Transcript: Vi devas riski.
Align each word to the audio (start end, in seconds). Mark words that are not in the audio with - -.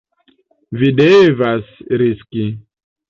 Vi 0.83 0.89
devas 1.01 1.69
riski. 2.03 2.49